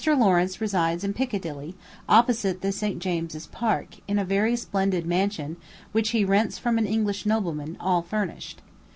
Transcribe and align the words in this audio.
Lawrence 0.17 0.59
resides 0.59 1.03
in 1.03 1.13
Piccadilly, 1.13 1.75
opposite 2.09 2.61
the 2.61 2.71
St. 2.71 2.97
James's 2.97 3.45
Park, 3.45 3.97
in 4.07 4.17
a 4.17 4.25
very 4.25 4.55
splendid 4.55 5.05
mansion, 5.05 5.57
which 5.91 6.09
he 6.09 6.25
rents 6.25 6.57
from 6.57 6.79
an 6.79 6.87
English 6.87 7.23
nobleman, 7.23 7.77
all 7.79 8.01
furnished. 8.01 8.63